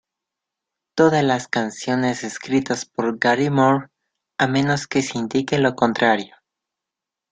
[0.95, 3.89] Todas las canciones escritas por Gary Moore,
[4.39, 6.37] a menos que se indique lo contrario.